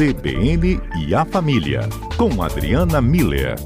[0.00, 1.82] CBN e a Família,
[2.16, 3.56] com Adriana Miller.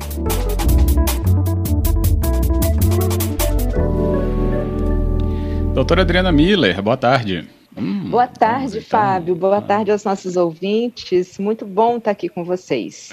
[5.73, 7.49] Doutora Adriana Miller, boa tarde.
[7.77, 8.83] Hum, boa tarde, então.
[8.83, 9.37] Fábio.
[9.37, 11.39] Boa tarde aos nossos ouvintes.
[11.39, 13.13] Muito bom estar aqui com vocês.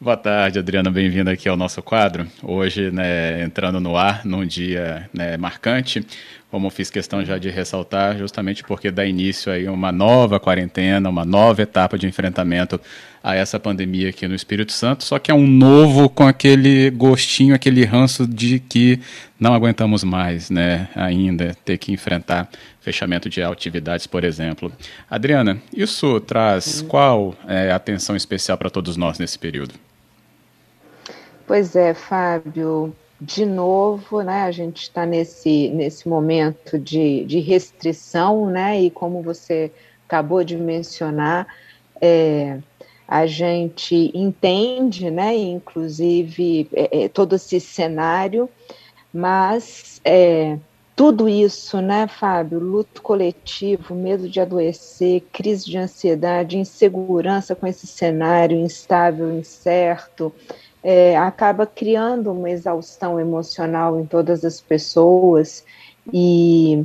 [0.00, 0.92] Boa tarde, Adriana.
[0.92, 2.26] Bem-vinda aqui ao nosso quadro.
[2.40, 6.06] Hoje, né, entrando no ar num dia né, marcante,
[6.54, 11.24] como fiz questão já de ressaltar, justamente porque dá início aí uma nova quarentena, uma
[11.24, 12.80] nova etapa de enfrentamento
[13.20, 17.56] a essa pandemia aqui no Espírito Santo, só que é um novo com aquele gostinho,
[17.56, 19.00] aquele ranço de que
[19.36, 22.48] não aguentamos mais, né, ainda ter que enfrentar
[22.80, 24.72] fechamento de atividades, por exemplo.
[25.10, 29.74] Adriana, isso traz qual é, atenção especial para todos nós nesse período?
[31.48, 38.46] Pois é, Fábio de novo, né, a gente está nesse, nesse momento de, de restrição,
[38.46, 39.70] né, e como você
[40.06, 41.46] acabou de mencionar,
[42.00, 42.58] é,
[43.06, 48.48] a gente entende, né, inclusive é, é todo esse cenário,
[49.12, 50.58] mas é,
[50.96, 57.86] tudo isso, né, Fábio, luto coletivo, medo de adoecer, crise de ansiedade, insegurança com esse
[57.86, 60.32] cenário instável, incerto,
[60.84, 65.64] é, acaba criando uma exaustão emocional em todas as pessoas
[66.12, 66.84] e,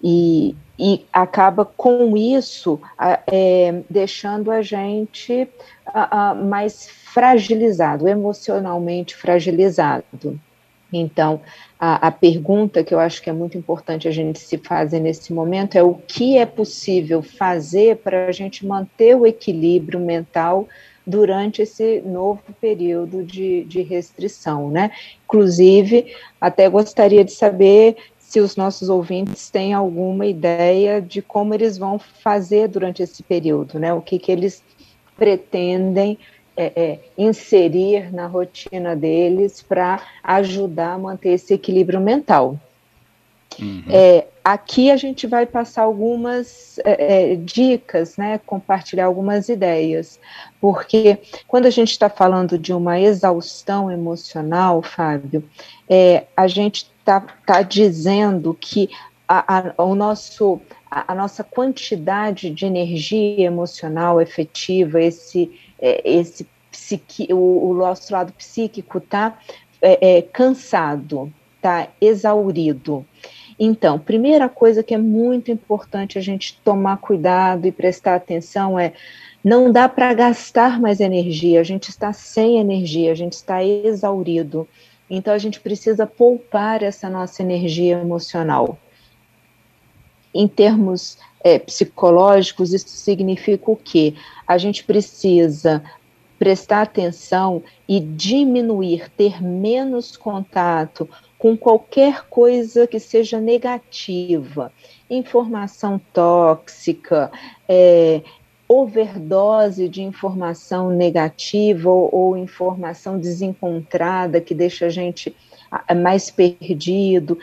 [0.00, 2.80] e, e acaba com isso
[3.26, 5.48] é, deixando a gente
[5.84, 10.40] a, a, mais fragilizado, emocionalmente fragilizado.
[10.92, 11.40] Então,
[11.80, 15.32] a, a, pergunta que eu acho que é muito importante a gente se fazer nesse
[15.32, 20.68] momento é o que é possível fazer para a gente manter o equilíbrio mental
[21.06, 24.90] durante esse novo período de, de restrição, né?
[25.24, 31.76] Inclusive, até gostaria de saber se os nossos ouvintes têm alguma ideia de como eles
[31.76, 33.92] vão fazer durante esse período, né?
[33.92, 34.62] O que, que eles
[35.16, 36.18] pretendem
[36.56, 42.58] é, é, inserir na rotina deles para ajudar a manter esse equilíbrio mental.
[43.60, 43.84] Uhum.
[43.88, 50.18] É, aqui a gente vai passar algumas é, é, dicas, né, compartilhar algumas ideias,
[50.60, 55.44] porque quando a gente está falando de uma exaustão emocional, Fábio,
[55.88, 58.88] é, a gente está tá dizendo que
[59.28, 66.46] a, a, o nosso, a, a, nossa quantidade de energia emocional efetiva, esse, é, esse
[66.70, 69.38] psiqui, o, o, nosso lado psíquico está
[69.80, 73.06] é, cansado, está exaurido.
[73.58, 78.92] Então, primeira coisa que é muito importante a gente tomar cuidado e prestar atenção é
[79.44, 84.68] não dá para gastar mais energia, a gente está sem energia, a gente está exaurido.
[85.10, 88.78] Então a gente precisa poupar essa nossa energia emocional.
[90.32, 94.14] Em termos é, psicológicos, isso significa o quê?
[94.46, 95.82] A gente precisa
[96.38, 101.08] prestar atenção e diminuir, ter menos contato
[101.42, 104.70] com qualquer coisa que seja negativa,
[105.10, 107.32] informação tóxica,
[107.68, 108.20] é,
[108.68, 115.34] overdose de informação negativa ou, ou, informação desencontrada que deixa a gente
[116.00, 117.36] mais perdido.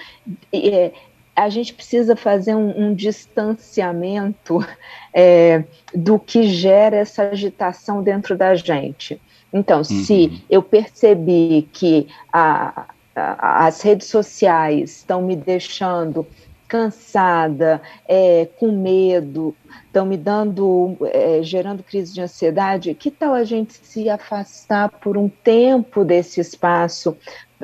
[0.53, 0.93] É,
[1.35, 4.65] a gente precisa fazer um, um distanciamento
[5.13, 9.21] é, do que gera essa agitação dentro da gente.
[9.51, 9.83] Então, uhum.
[9.83, 12.93] se eu percebi que a,
[13.37, 16.25] as redes sociais estão me deixando
[16.69, 19.55] cansada, é, com medo,
[19.87, 25.17] estão me dando, é, gerando crise de ansiedade, que tal a gente se afastar por
[25.17, 27.17] um tempo desse espaço,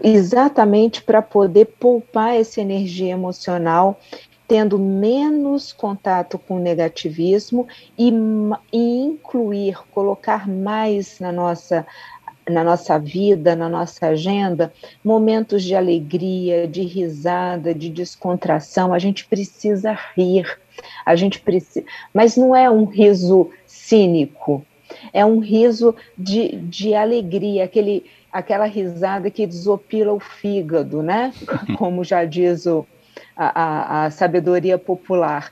[0.04, 4.00] exatamente para poder poupar essa energia emocional,
[4.48, 7.68] tendo menos contato com o negativismo
[7.98, 8.12] e,
[8.74, 11.86] e incluir, colocar mais na nossa
[12.50, 14.72] na nossa vida, na nossa agenda,
[15.04, 18.94] momentos de alegria, de risada, de descontração.
[18.94, 20.46] A gente precisa rir,
[21.06, 24.66] a gente precisa, mas não é um riso cínico,
[25.12, 31.34] é um riso de, de alegria, aquele, aquela risada que desopila o fígado, né?
[31.78, 32.86] Como já diz o,
[33.36, 35.52] a, a, a sabedoria popular.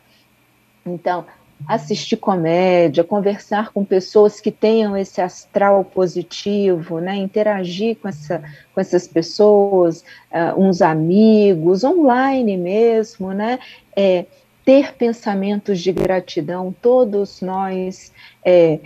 [0.86, 1.25] Então,
[1.68, 8.44] assistir comédia, conversar com pessoas que tenham esse astral positivo, né, interagir com, essa,
[8.74, 13.60] com essas pessoas, uh, uns amigos, online mesmo, né,
[13.95, 14.25] é,
[14.65, 18.12] ter pensamentos de gratidão, todos nós
[18.45, 18.80] é,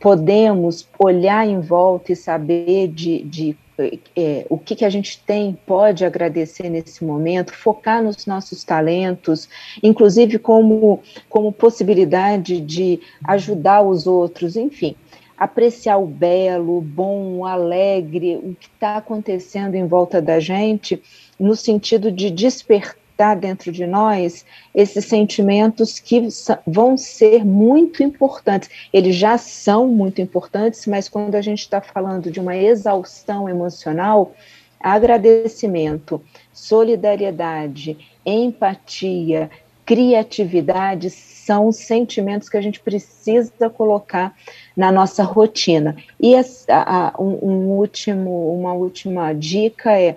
[0.00, 5.58] podemos olhar em volta e saber de, de é, o que, que a gente tem,
[5.66, 9.48] pode agradecer nesse momento, focar nos nossos talentos,
[9.82, 14.96] inclusive como, como possibilidade de ajudar os outros, enfim,
[15.36, 21.02] apreciar o belo, o bom, o alegre, o que está acontecendo em volta da gente,
[21.38, 26.28] no sentido de despertar despertar dentro de nós esses sentimentos que
[26.66, 28.68] vão ser muito importantes.
[28.92, 34.32] Eles já são muito importantes, mas quando a gente está falando de uma exaustão emocional,
[34.78, 36.22] agradecimento,
[36.52, 39.50] solidariedade, empatia,
[39.84, 44.34] criatividade são sentimentos que a gente precisa colocar
[44.76, 45.96] na nossa rotina.
[46.20, 46.34] E
[46.68, 50.16] a, um, um último, uma última dica é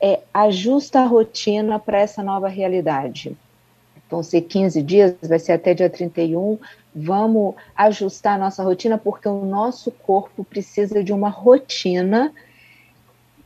[0.00, 3.36] é, ajusta a rotina para essa nova realidade.
[4.10, 6.58] Vão ser 15 dias, vai ser até dia 31.
[6.94, 12.32] Vamos ajustar a nossa rotina, porque o nosso corpo precisa de uma rotina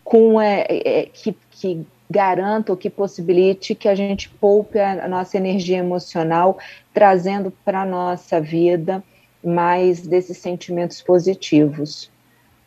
[0.05, 5.37] com, é, é, que, que garanta ou que possibilite que a gente poupe a, nossa
[5.37, 6.59] energia emocional,
[6.93, 9.03] trazendo para a nossa vida
[9.43, 12.11] mais desses sentimentos positivos.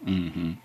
[0.05, 0.57] Uhum.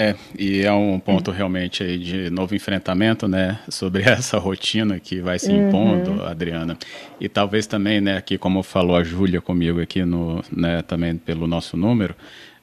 [0.00, 5.20] É, e é um ponto realmente aí de novo enfrentamento, né, sobre essa rotina que
[5.20, 6.24] vai se impondo, uhum.
[6.24, 6.78] Adriana.
[7.20, 11.48] E talvez também, né, aqui como falou a Júlia comigo aqui no, né, também pelo
[11.48, 12.14] nosso número,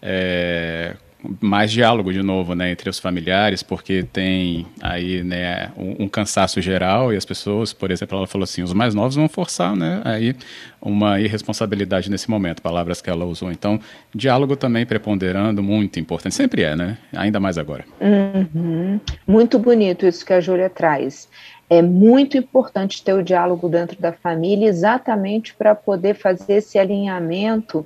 [0.01, 0.95] é,
[1.41, 6.61] mais diálogo de novo, né, entre os familiares, porque tem aí, né, um, um, cansaço
[6.61, 10.01] geral e as pessoas, por exemplo, ela falou assim, os mais novos vão forçar, né,
[10.03, 10.35] aí
[10.81, 13.51] uma irresponsabilidade nesse momento, palavras que ela usou.
[13.51, 13.79] Então,
[14.13, 17.85] diálogo também preponderando, muito importante, sempre é, né, ainda mais agora.
[17.99, 18.99] Uhum.
[19.27, 21.27] Muito bonito isso que a Júlia traz.
[21.69, 27.85] É muito importante ter o diálogo dentro da família, exatamente para poder fazer esse alinhamento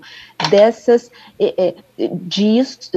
[0.50, 1.10] dessas
[1.40, 2.92] é, disso,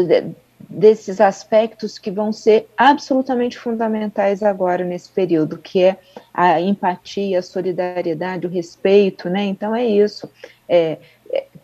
[0.69, 5.99] desses aspectos que vão ser absolutamente fundamentais agora nesse período, que é
[6.33, 9.45] a empatia, a solidariedade, o respeito, né?
[9.45, 10.29] Então é isso.
[10.69, 10.99] É, é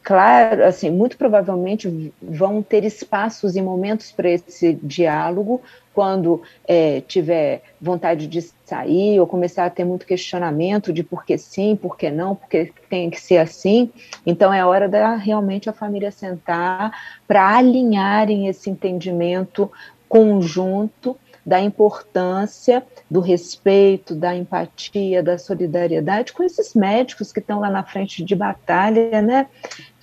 [0.08, 5.60] claro, assim, muito provavelmente vão ter espaços e momentos para esse diálogo,
[5.92, 11.36] quando é, tiver vontade de sair ou começar a ter muito questionamento de por que
[11.36, 13.90] sim, por que não, porque tem que ser assim.
[14.24, 16.90] Então é hora da realmente a família sentar
[17.26, 19.70] para alinharem esse entendimento
[20.08, 21.18] conjunto
[21.48, 27.82] da importância do respeito, da empatia, da solidariedade com esses médicos que estão lá na
[27.82, 29.46] frente de batalha, né,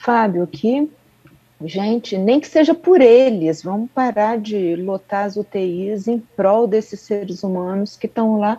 [0.05, 0.89] Fábio, que
[1.63, 6.99] Gente, nem que seja por eles, vamos parar de lotar as UTIs em prol desses
[6.99, 8.57] seres humanos que estão lá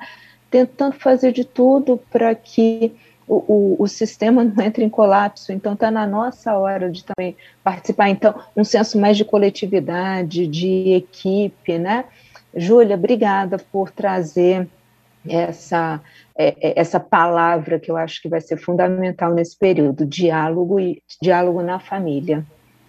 [0.50, 2.96] tentando fazer de tudo para que
[3.28, 5.52] o, o, o, sistema não entre em colapso.
[5.52, 8.08] Então, está na nossa hora de também participar.
[8.08, 12.06] Então, um senso mais de coletividade, de equipe, né?
[12.54, 14.66] Júlia, obrigada por trazer
[15.28, 16.00] essa,
[16.36, 21.02] é, é, essa palavra que eu acho que vai ser fundamental nesse período, diálogo e
[21.20, 22.44] diálogo na família.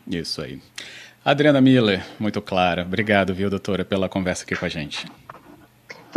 [0.07, 0.59] Isso aí.
[1.23, 2.83] Adriana Miller, muito clara.
[2.83, 5.05] Obrigado, viu, doutora, pela conversa aqui com a gente.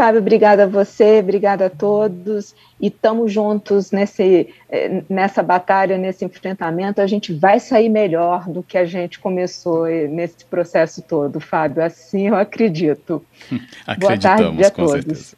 [0.01, 2.55] Fábio, obrigada a você, obrigada a todos.
[2.81, 7.01] E estamos juntos nesse, eh, nessa batalha, nesse enfrentamento.
[7.01, 11.83] A gente vai sair melhor do que a gente começou nesse processo todo, Fábio.
[11.83, 13.23] Assim eu acredito.
[13.87, 14.93] Acreditamos, Boa tarde a todos.
[14.93, 15.37] Certeza.